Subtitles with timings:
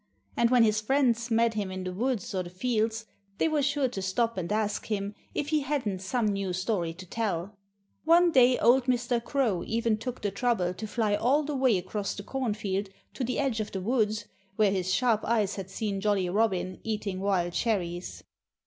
[0.35, 3.05] And when his friends met him in the woods or the fields
[3.37, 7.05] they were sure to stop and ask him if he hadn't some new story to
[7.05, 7.55] tell.
[8.03, 9.23] One day old Mr.
[9.23, 13.37] Crow even took the trouble to fly all the way across the cornfield to the
[13.37, 14.25] edge of the woods,
[14.55, 18.23] where his sharp eyes had seen Jolly Robin eating wild cherries.